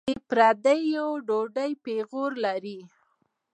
[0.07, 2.79] د پردیو ډوډۍ پېغور لري.